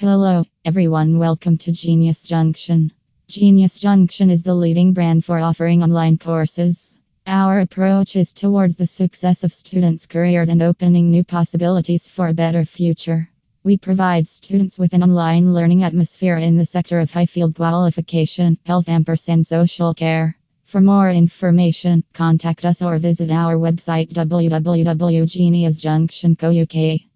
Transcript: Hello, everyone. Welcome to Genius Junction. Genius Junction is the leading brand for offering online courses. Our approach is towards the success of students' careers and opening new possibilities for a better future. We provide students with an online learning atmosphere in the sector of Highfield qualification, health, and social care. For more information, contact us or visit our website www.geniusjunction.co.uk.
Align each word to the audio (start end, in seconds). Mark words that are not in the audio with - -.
Hello, 0.00 0.44
everyone. 0.64 1.18
Welcome 1.18 1.58
to 1.58 1.72
Genius 1.72 2.24
Junction. 2.24 2.90
Genius 3.28 3.74
Junction 3.74 4.30
is 4.30 4.42
the 4.42 4.54
leading 4.54 4.94
brand 4.94 5.26
for 5.26 5.38
offering 5.38 5.82
online 5.82 6.16
courses. 6.16 6.96
Our 7.26 7.60
approach 7.60 8.16
is 8.16 8.32
towards 8.32 8.76
the 8.76 8.86
success 8.86 9.44
of 9.44 9.52
students' 9.52 10.06
careers 10.06 10.48
and 10.48 10.62
opening 10.62 11.10
new 11.10 11.22
possibilities 11.22 12.08
for 12.08 12.28
a 12.28 12.32
better 12.32 12.64
future. 12.64 13.28
We 13.62 13.76
provide 13.76 14.26
students 14.26 14.78
with 14.78 14.94
an 14.94 15.02
online 15.02 15.52
learning 15.52 15.82
atmosphere 15.82 16.38
in 16.38 16.56
the 16.56 16.64
sector 16.64 16.98
of 16.98 17.10
Highfield 17.10 17.56
qualification, 17.56 18.56
health, 18.64 18.88
and 18.88 19.06
social 19.46 19.92
care. 19.92 20.34
For 20.64 20.80
more 20.80 21.10
information, 21.10 22.04
contact 22.14 22.64
us 22.64 22.80
or 22.80 22.96
visit 22.96 23.30
our 23.30 23.56
website 23.56 24.14
www.geniusjunction.co.uk. 24.14 27.09